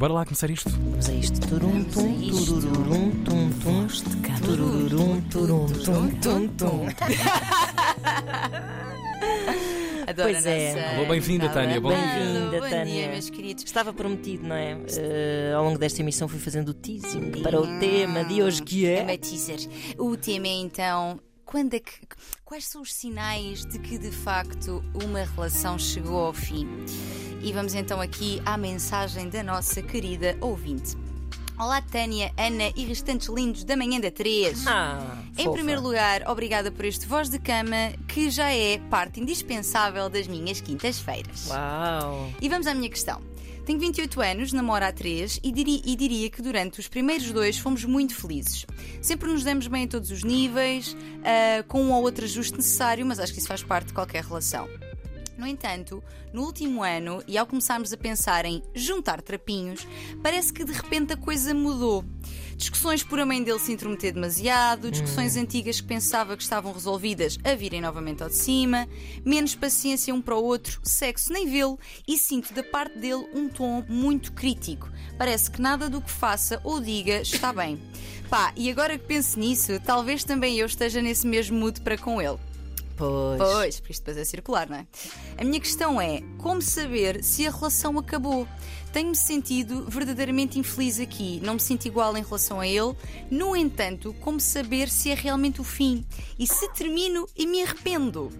[0.00, 0.70] Bora lá começar isto.
[0.70, 1.38] Vamos a isto.
[1.46, 3.86] Turum, tum, tururum, tum, tum.
[4.42, 6.86] Tururum, turum, tum, tum, tum.
[10.08, 10.96] Adoro Pois é.
[10.96, 11.50] Alô, bem-vinda.
[11.50, 12.84] Tânia, bom Bem-vinda, Bom Tânia.
[12.86, 13.62] dia, meus queridos.
[13.62, 14.78] Estava prometido, não é?
[14.96, 18.86] Eh, ao longo desta emissão fui fazendo o teasing para o tema de hoje que
[18.86, 19.18] É é.
[19.18, 19.58] teaser.
[19.98, 21.20] O tema é então.
[21.44, 21.92] Quando é que,
[22.42, 26.66] quais são os sinais de que de facto uma relação chegou ao fim?
[27.42, 30.96] E vamos então aqui à mensagem da nossa querida ouvinte.
[31.58, 34.66] Olá, Tânia, Ana e restantes lindos da manhã da 3.
[34.66, 35.52] Ah, Em fofa.
[35.56, 40.60] primeiro lugar, obrigada por este voz de cama que já é parte indispensável das minhas
[40.60, 41.48] quintas-feiras.
[41.48, 42.30] Uau!
[42.40, 43.20] E vamos à minha questão.
[43.66, 47.58] Tenho 28 anos, namoro há 3 e, diri- e diria que durante os primeiros dois
[47.58, 48.64] fomos muito felizes.
[49.02, 53.04] Sempre nos demos bem a todos os níveis, ah, com um ou outro ajuste necessário,
[53.04, 54.66] mas acho que isso faz parte de qualquer relação.
[55.40, 56.04] No entanto,
[56.34, 59.88] no último ano, e ao começarmos a pensar em juntar trapinhos,
[60.22, 62.04] parece que de repente a coisa mudou.
[62.58, 67.38] Discussões por a mãe dele se intrometer demasiado, discussões antigas que pensava que estavam resolvidas
[67.42, 68.86] a virem novamente ao de cima,
[69.24, 73.48] menos paciência um para o outro, sexo nem vê-lo e sinto da parte dele um
[73.48, 74.92] tom muito crítico.
[75.16, 77.80] Parece que nada do que faça ou diga está bem.
[78.28, 82.20] Pá, e agora que penso nisso, talvez também eu esteja nesse mesmo mood para com
[82.20, 82.38] ele.
[83.00, 83.38] Pois.
[83.38, 84.86] Pois, porque isto depois é circular, não é?
[85.38, 88.46] A minha questão é como saber se a relação acabou?
[88.92, 92.94] Tenho-me sentido verdadeiramente infeliz aqui, não me sinto igual em relação a ele.
[93.30, 96.04] No entanto, como saber se é realmente o fim?
[96.38, 98.30] E se termino e me arrependo?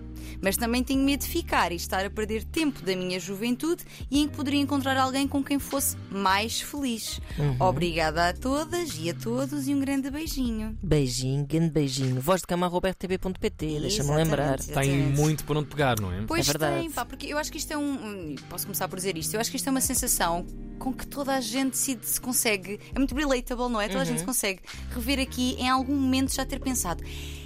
[0.43, 4.21] Mas também tenho medo de ficar e estar a perder tempo da minha juventude e
[4.21, 7.21] em que poderia encontrar alguém com quem fosse mais feliz.
[7.59, 10.77] Obrigada a todas e a todos e um grande beijinho.
[10.83, 12.21] Beijinho, grande beijinho.
[12.21, 14.59] Voz de cama robertv.pt, deixa-me lembrar.
[14.59, 16.23] Tem muito por onde pegar, não é?
[16.27, 16.81] Pois É verdade.
[16.81, 18.35] tem, pá, porque eu acho que isto é um.
[18.49, 19.35] Posso começar por dizer isto?
[19.35, 20.47] Eu acho que isto é uma sensação
[20.79, 22.81] com que toda a gente se, se consegue.
[22.95, 23.89] É muito relatable, não é?
[23.89, 24.61] Toda a gente se consegue
[24.95, 27.03] rever aqui em algum momento já ter pensado.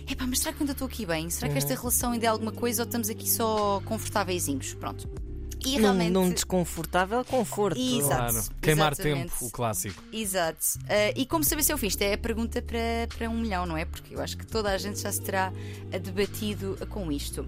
[0.08, 1.30] Epá, mas será que eu ainda estou aqui bem?
[1.30, 4.46] Será que esta relação ainda é alguma coisa ou estamos aqui só confortáveis?
[4.78, 5.08] Pronto.
[5.66, 6.10] E Num, realmente.
[6.10, 7.80] num desconfortável conforto.
[7.80, 8.32] Exato.
[8.32, 8.44] Claro.
[8.60, 9.30] Queimar exatamente.
[9.30, 10.02] tempo, o clássico.
[10.12, 10.58] Exato.
[10.86, 11.86] Ah, e como saber se é o fim?
[11.86, 13.86] Isto é a pergunta para, para um milhão, não é?
[13.86, 15.50] Porque eu acho que toda a gente já se terá
[16.02, 17.46] debatido com isto.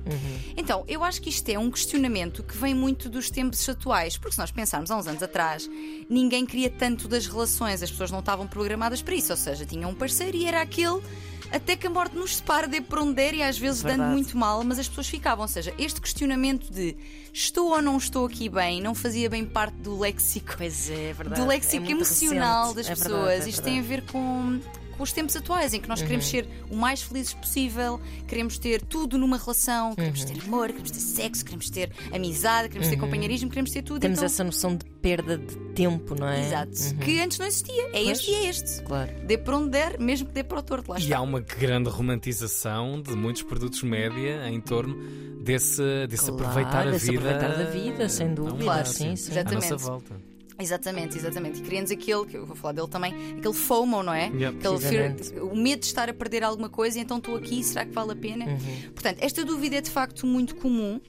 [0.56, 4.32] Então, eu acho que isto é um questionamento que vem muito dos tempos atuais, porque
[4.32, 5.68] se nós pensarmos há uns anos atrás,
[6.08, 9.90] ninguém queria tanto das relações, as pessoas não estavam programadas para isso, ou seja, tinham
[9.90, 11.02] um parceiro e era aquele.
[11.50, 14.12] Até que a morte nos separe de por onde der e às vezes dando Verdade.
[14.12, 15.42] muito mal, mas as pessoas ficavam.
[15.44, 16.96] Ou seja, este questionamento de
[17.32, 21.12] estou ou não estou aqui bem não fazia bem parte do léxico Pois é, é
[21.12, 21.40] verdade.
[21.40, 22.76] do léxico É emocional recente.
[22.76, 23.10] das É pessoas.
[23.26, 24.60] verdade, é Isto tem a ver com,
[24.96, 26.30] com os tempos atuais em que nós queremos Uhum.
[26.30, 30.26] ser o mais felizes possível, queremos ter tudo numa relação, queremos Uhum.
[30.26, 34.00] ter amor, queremos ter sexo, queremos ter amizade, queremos ter companheirismo, queremos ter tudo.
[34.00, 34.26] Temos então...
[34.26, 36.46] essa noção de perda de tempo, não é?
[36.46, 36.70] Exato.
[36.72, 36.96] Uhum.
[36.98, 37.82] Que antes não existia.
[37.88, 38.08] É Pois.
[38.08, 38.82] este e é este.
[38.82, 39.10] Claro.
[39.26, 40.90] Dê para onde der, mesmo que dê para o torto.
[40.90, 41.18] Lá E está.
[41.18, 44.96] há uma grande romantização de muitos produtos média em torno
[45.42, 47.30] desse, desse Claro, aproveitar a desse vida.
[47.30, 49.30] aproveitar da vida, sem dúvida, Claro, sim, sim.
[49.30, 49.70] À Exatamente.
[49.70, 50.35] nossa volta.
[50.58, 51.58] Exatamente, exatamente.
[51.60, 54.28] E criamos aquele, que eu vou falar dele também, aquele FOMO, não é?
[54.28, 54.58] Yep.
[54.58, 57.84] Aquele fear- o medo de estar a perder alguma coisa e então estou aqui, será
[57.84, 58.46] que vale a pena?
[58.46, 58.90] Uhum.
[58.94, 61.00] Portanto, esta dúvida é de facto muito comum.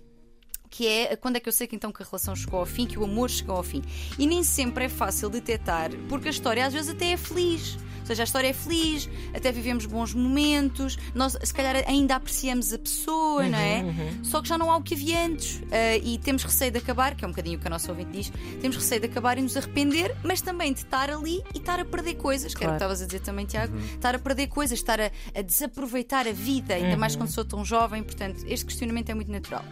[0.70, 2.86] Que é quando é que eu sei que então que a relação chegou ao fim,
[2.86, 3.82] que o amor chegou ao fim.
[4.20, 7.78] E nem sempre é fácil detectar, porque a história às vezes até é feliz.
[8.08, 12.72] Ou seja, a história é feliz, até vivemos bons momentos, nós se calhar ainda apreciamos
[12.72, 13.84] a pessoa, não é?
[14.24, 15.62] Só que já não há o que havia antes.
[15.70, 18.12] Ah, e temos receio de acabar, que é um bocadinho o que a nossa ouvinte
[18.12, 18.32] diz,
[18.62, 21.86] temos receio de acabar e nos arrepender, mas também de estar ali e estar a
[21.86, 22.94] perder coisas, que era o que Claro.
[22.94, 26.76] estavas a dizer também, Tiago, estar a perder coisas, estar a, a desaproveitar a vida,
[26.76, 29.66] ainda mais quando sou tão jovem, portanto, este questionamento é muito natural.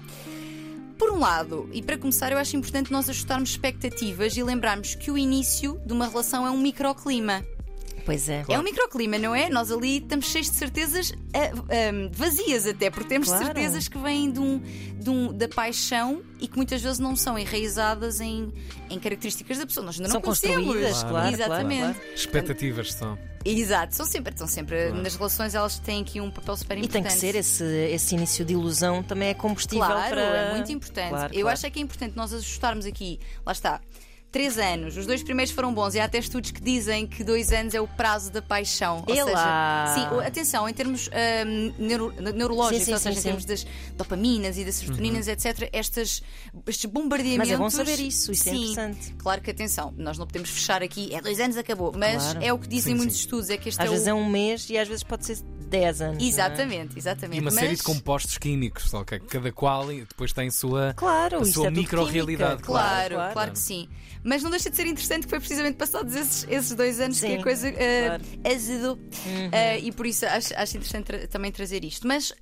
[0.98, 5.12] Por um lado, e para começar, eu acho importante nós ajustarmos expectativas e lembrarmos que
[5.12, 7.46] o início de uma relação é um microclima.
[8.06, 8.46] Pois é.
[8.48, 9.50] É um microclima, não é?
[9.50, 13.46] Nós ali estamos cheios de certezas ah, ah, vazias até, porque temos Claro.
[13.46, 17.38] certezas que vêm de um, de um- da paixão e que muitas vezes não são
[17.38, 18.54] enraizadas em,
[18.92, 19.86] em características da pessoa.
[19.88, 20.56] Nós ainda São não conhecemos.
[20.58, 21.10] construídas, Claro.
[21.10, 21.34] claro.
[21.36, 21.80] Exatamente.
[21.82, 22.16] claro, claro.
[22.16, 23.18] Expectativas são.
[23.48, 27.04] Exato, são sempre, são sempre nas relações elas têm aqui um papel super E importante.
[27.04, 30.22] tem que ser esse, esse início de ilusão também é combustível Claro, para.
[30.22, 31.10] é muito importante.
[31.10, 31.54] Claro, Eu claro.
[31.54, 33.20] acho é que é importante nós ajustarmos aqui.
[33.46, 33.82] Lá está.
[34.36, 37.54] Três anos, os dois primeiros foram bons e há até estudos que dizem que dois
[37.54, 39.02] anos é o prazo da paixão.
[39.08, 39.94] Ou Elá.
[39.96, 43.46] seja, sim, atenção, em termos hum, neuro- neurológicos, Sim, sim, ou seja, sim, em termos
[43.46, 43.66] das
[43.96, 46.22] dopaminas e das serotoninas, etc., estas,
[46.68, 47.48] estes bombardeamentos.
[47.48, 49.14] Mas é bom saber isso, isso é sim, interessante.
[49.14, 51.94] Claro que atenção, nós não podemos fechar aqui, é dois anos, acabou.
[51.98, 52.44] Mas Claro.
[52.44, 53.22] é o que dizem Sim, muitos sim.
[53.22, 54.10] estudos, é que este Às é vezes o...
[54.10, 55.38] é um mês e às vezes pode ser
[55.80, 56.24] 10 anos.
[56.24, 56.26] é?
[56.28, 57.38] Exatamente, exatamente.
[57.38, 59.20] E uma Mas- série de compostos químicos, ok?
[59.20, 60.94] Cada qual e depois tem sua.
[60.96, 62.66] Claro, a sua é micro-realidade, química.
[62.68, 63.88] Claro, claro, que sim.
[64.24, 67.28] Mas não deixa de ser interessante que foi precisamente passados esses, esses dois anos que
[67.28, 68.24] Sim, a coisa claro.
[68.24, 68.96] uh, azedou.
[68.96, 72.08] Uh, e por isso acho, acho interessante tra- também trazer isto.
[72.08, 72.34] Mas,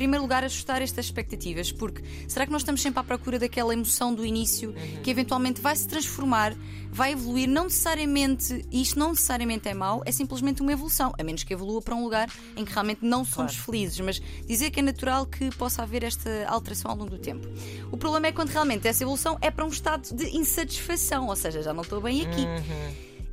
[0.00, 4.14] primeiro lugar, ajustar estas expectativas, porque será que nós estamos sempre à procura daquela emoção
[4.14, 6.56] do início que eventualmente vai se transformar,
[6.90, 7.46] vai evoluir?
[7.46, 11.52] Não necessariamente, e isto não necessariamente é mau, é simplesmente uma evolução, a menos que
[11.52, 14.00] evolua para um lugar em que realmente não somos felizes.
[14.00, 17.46] Mas dizer que é natural que possa haver esta alteração ao longo do tempo.
[17.92, 21.62] O problema é quando realmente essa evolução é para um estado de insatisfação, ou seja,
[21.62, 22.46] já não estou bem aqui.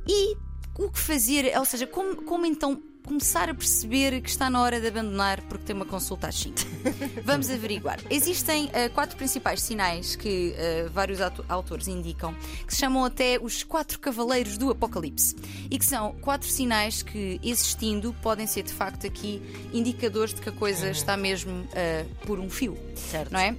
[0.06, 0.36] E
[0.78, 4.78] o que fazer, ou seja, como, como então começar a perceber que está na hora
[4.78, 6.56] de abandonar porque tem uma consulta às 5?
[7.24, 7.98] Vamos averiguar.
[8.10, 12.34] Existem ah, quatro principais sinais que ah, vários auto- autores indicam,
[12.66, 15.34] que se chamam até os quatro cavaleiros do apocalipse.
[15.70, 19.40] E que são quatro sinais que, existindo, podem ser de facto aqui
[19.72, 22.76] indicadores de que a coisa está mesmo ah, por um fio.
[22.94, 23.32] Certo.
[23.32, 23.56] Não é?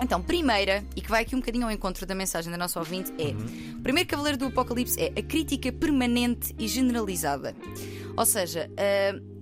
[0.00, 3.10] Então, primeira, e que vai aqui um bocadinho ao encontro da mensagem da nossa ouvinte,
[3.18, 3.34] é:
[3.75, 7.54] o primeiro cavaleiro do Apocalipse é a crítica permanente e generalizada.
[8.16, 8.68] Ou seja,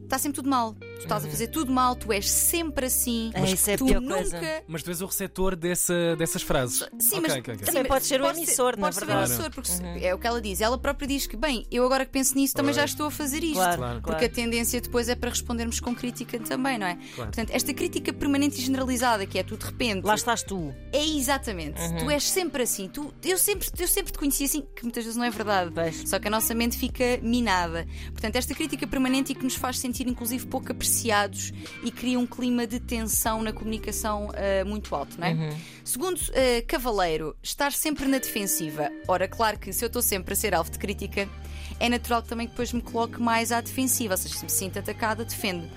[0.02, 0.76] está sempre tudo mal.
[0.96, 3.30] Tu estás a fazer tudo mal, tu és sempre assim.
[3.34, 4.14] É, isso é a tu pior nunca.
[4.14, 4.40] coisa.
[4.66, 6.78] Mas tu és o receptor dessa, dessas frases.
[6.98, 7.58] Sim, Ok, mas ok, ok.
[7.58, 9.70] sim, Também mas pode ser o emissor, na pode ser o emissor, porque
[10.06, 10.60] é o que ela diz.
[10.60, 13.42] Ela própria diz que, bem, eu agora que penso nisso também já estou a fazer
[13.44, 13.54] isto.
[13.56, 13.94] Claro, Claro.
[14.00, 14.26] Porque claro.
[14.26, 16.94] a tendência depois é para respondermos com crítica também, não é?
[16.94, 17.30] Claro.
[17.30, 20.04] Portanto, esta crítica permanente e generalizada, que é tu de repente.
[20.04, 20.72] Lá estás tu.
[20.92, 21.80] É exatamente.
[21.98, 22.88] Tu és sempre assim.
[22.88, 25.70] Tu, eu, sempre, eu sempre te conheci assim, que muitas vezes não é verdade.
[25.74, 26.08] Pois.
[26.08, 27.86] Só que a nossa mente fica minada.
[28.12, 31.52] Portanto, esta crítica permanente e que nos faz sentir, inclusive, pouco apreciados
[31.82, 35.56] e cria um clima de tensão na comunicação ah, muito alto, não é?
[35.82, 38.90] Segundo ah, Cavaleiro, estar sempre na defensiva.
[39.08, 41.28] Ora, claro que se eu estou sempre a ser alvo de crítica,
[41.80, 44.78] é natural que também depois me coloque mais à defensiva, ou seja, se me sinto
[44.78, 45.68] atacada, defendo.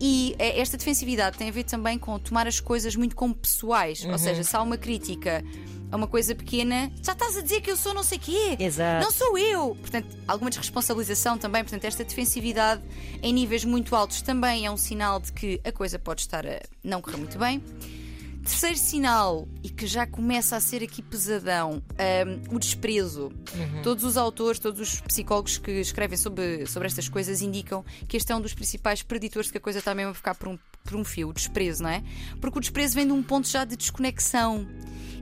[0.00, 4.04] E eh, esta defensividade tem a ver também com tomar as coisas muito como pessoais,
[4.04, 5.42] ou seja, se há uma crítica
[5.90, 8.56] a uma coisa pequena, já estás a dizer que eu sou não sei quê.
[8.58, 9.04] Exato.
[9.04, 9.74] Não sou eu.
[9.76, 11.62] Portanto, alguma desresponsabilização também.
[11.62, 12.82] Portanto, esta defensividade
[13.22, 16.60] em níveis muito altos também é um sinal de que a coisa pode estar a
[16.82, 17.62] não correr muito bem.
[18.46, 23.32] Terceiro sinal, e que já começa a ser aqui pesadão, hum, o desprezo.
[23.82, 28.30] Todos os autores, todos os psicólogos que escrevem sobre, sobre estas coisas indicam que este
[28.30, 30.56] é um dos principais preditores de que a coisa está mesmo a ficar por um,
[30.86, 32.02] por um fio, o desprezo, não é?
[32.40, 34.66] Porque o desprezo vem de um ponto já de desconexão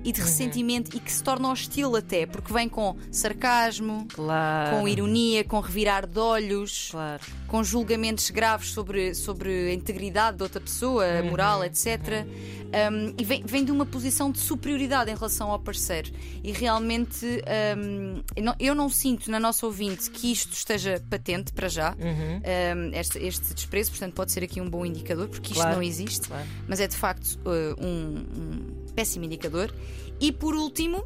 [0.05, 4.77] e de ressentimento e que se torna hostil até, porque vem com sarcasmo, Claro.
[4.77, 7.23] com ironia, com revirar de olhos, Claro.
[7.55, 12.27] Com julgamentos graves sobre, sobre a integridade de outra pessoa, a moral, etc.
[12.27, 16.11] Um, e vem, vem de uma posição de superioridade em relação ao parceiro.
[16.43, 21.53] E realmente um, eu, não, eu não sinto na nossa ouvinte que isto esteja patente
[21.53, 25.61] para já, um, este, este desprezo, portanto pode ser aqui um bom indicador, porque isto
[25.61, 25.77] Claro.
[25.77, 26.49] não existe, Claro.
[26.67, 29.73] mas é de facto uh, um péssimo indicador.
[30.21, 31.05] E por último.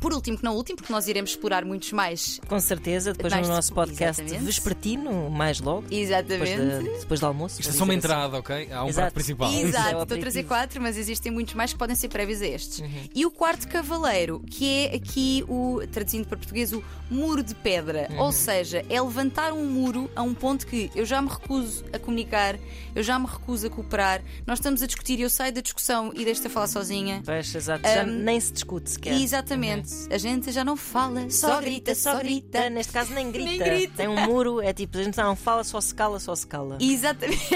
[0.00, 2.38] Por último, que não último, porque nós iremos explorar muitos mais.
[2.46, 4.44] Com certeza, depois Mais- no nosso podcast exatamente.
[4.46, 6.90] vespertino, mais logo, depois, Exatamente.
[6.90, 7.60] da- depois do almoço.
[7.60, 8.14] Isto é só uma dizer assim.
[8.14, 8.68] entrada, ok?
[8.72, 8.94] Há um Exato.
[8.94, 9.48] prato principal.
[9.50, 12.42] Isso é Exato, estou a trazer quatro, mas existem muitos mais que podem ser prévios
[12.42, 12.80] a estes.
[12.80, 13.08] Uhum.
[13.14, 18.08] E o quarto cavaleiro, que é aqui o, traduzindo para português, o muro de pedra.
[18.10, 18.18] Uhum.
[18.20, 21.98] Ou seja, é levantar um muro a um ponto que eu já me recuso a
[21.98, 22.58] comunicar,
[22.94, 26.12] eu já me recuso a cooperar, nós estamos a discutir e eu saio da discussão
[26.14, 27.22] e deixo-te a falar sozinha.
[27.24, 27.82] Pois, exato.
[27.88, 29.14] Já Um, nem se discute sequer.
[29.14, 29.24] E
[29.84, 32.70] exatamente, a gente já não fala, só, grita, só grita.
[32.70, 33.64] Neste caso, nem grita.
[33.64, 33.94] grita.
[33.96, 36.78] Tem um muro, é tipo, a gente não fala, só se cala, só se cala.
[36.80, 37.48] Exatamente.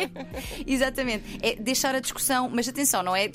[0.66, 1.38] Exatamente.
[1.42, 3.30] É deixar a discussão, mas atenção, não é.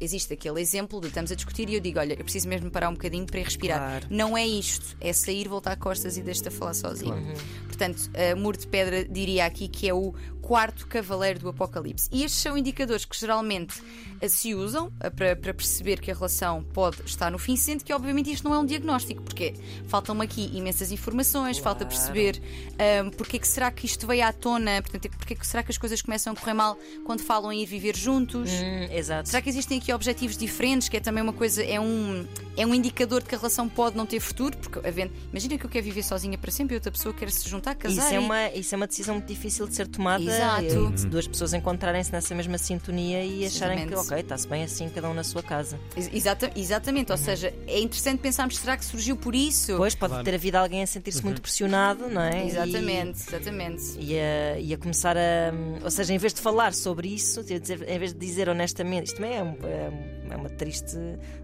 [0.00, 2.88] Existe aquele exemplo de estamos a discutir e eu digo: Olha, eu preciso mesmo parar
[2.88, 3.78] um bocadinho para ir respirar.
[3.78, 4.06] Claro.
[4.10, 7.34] Não é isto, é sair, voltar a costas e deixar-te a falar sozinho.
[7.66, 10.12] Portanto, a Muro de Pedra diria aqui que é o
[10.48, 12.08] quarto cavaleiro do Apocalipse.
[12.10, 13.82] E estes são indicadores que geralmente
[14.18, 17.84] eh, se usam eh, para, para perceber que a relação pode estar no fim, sendo
[17.84, 19.52] que, obviamente, isto não é um diagnóstico, porque
[19.86, 22.40] faltam-me aqui imensas informações, falta perceber
[22.78, 25.62] ahm, porque é que será que isto veio à tona, portanto, porque é que será
[25.62, 28.50] que as coisas começam a correr mal quando falam em ir viver juntos.
[28.50, 29.28] Hum, exato.
[29.28, 32.26] Será que existem aqui objetivos diferentes, que é também uma coisa, é um,
[32.56, 34.56] é um indicador de que a relação pode não ter futuro?
[34.56, 37.48] Porque havendo, imagina que eu quero viver sozinha para sempre e outra pessoa quer se
[37.48, 38.02] juntar, casar.
[38.04, 40.22] Isso é, e- uma, isso é uma decisão muito difícil de ser tomada.
[40.24, 40.64] Exato.
[40.64, 44.88] e de duas pessoas encontrarem-se nessa mesma sintonia e acharem que, ok, está-se bem assim,
[44.88, 45.78] cada um na sua casa.
[45.96, 49.72] Ex- exata- exatamente, ou seja, é interessante pensarmos, será que surgiu por isso?
[49.72, 50.24] Depois pode Claro.
[50.24, 52.44] ter havido alguém a sentir-se muito pressionado, não é?
[52.44, 53.82] E- Exatamente, exatamente.
[53.98, 55.52] E a, e a começar a.
[55.84, 59.36] Ou seja, em vez de falar sobre isso, em vez de dizer honestamente, isto também
[59.36, 59.90] é, um- é,
[60.32, 60.96] é uma triste.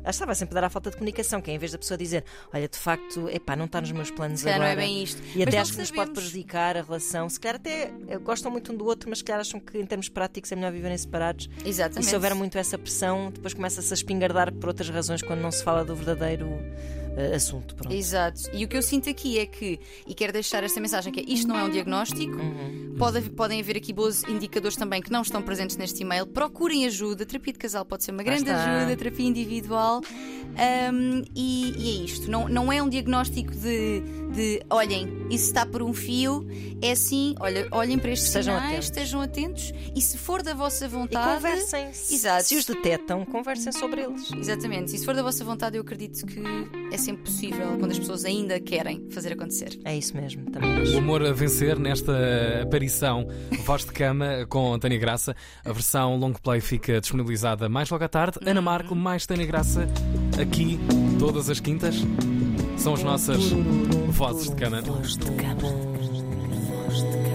[0.03, 1.97] Lá está, vai sempre dar à falta de comunicação, que é em vez da pessoa
[1.97, 4.65] dizer, olha, de facto, epá, não está nos meus planos Se agora.
[4.65, 5.21] não é bem isto.
[5.35, 7.29] E Mas até acho que nos pode sabemos- prejudicar a relação.
[7.29, 9.87] Se calhar até eh, gostam muito um do outro, mas se calhar acham que em
[9.87, 11.49] termos práticos é melhor viverem separados.
[11.65, 12.07] E Exatamente.
[12.09, 15.63] se houver muito essa pressão, depois começa-se a espingardar por outras razões quando não se
[15.63, 16.49] fala do verdadeiro
[17.17, 17.75] eh, assunto.
[17.75, 17.95] Pronto.
[17.95, 18.43] Exato.
[18.53, 21.25] E o que eu sinto aqui é que, e quero deixar esta mensagem, que é
[21.27, 22.95] isto não é um diagnóstico, Uhum.
[22.99, 26.27] pode podem haver aqui bons indicadores também que não estão presentes neste e-mail.
[26.27, 30.01] Procurem ajuda, terapia de casal pode ser uma grande ajuda, terapia individual.
[30.55, 34.03] Um, e, e é isto, não, não é um diagnóstico de,
[34.35, 36.47] de olhem, isso está por um fio,
[36.83, 38.85] é assim, olha, olhem para estes Estejam sinais, atentos.
[38.89, 41.35] estejam atentos e se for da vossa E vontade.
[41.35, 41.93] conversem.
[41.93, 42.45] Se- Exato.
[42.45, 44.31] Se os detectam, conversem sobre eles.
[44.37, 46.43] Exatamente, e se for da vossa vontade, eu acredito que
[46.93, 49.79] é sempre possível quando as pessoas ainda querem fazer acontecer.
[49.85, 50.99] É isso mesmo, também O acho.
[50.99, 52.13] amor a vencer nesta
[52.63, 53.27] aparição
[53.65, 55.35] Voz de Cama com Tânia Graça.
[55.65, 58.39] A versão long play fica disponibilizada mais logo à tarde.
[58.45, 59.87] Ana Marco, mais Tânia Graça,
[60.41, 60.79] aqui
[61.19, 61.97] todas as quintas.
[62.77, 63.51] São as nossas
[64.09, 64.81] vozes de cama.
[64.83, 65.61] Voz de cama.
[65.61, 67.34] Voz de cama.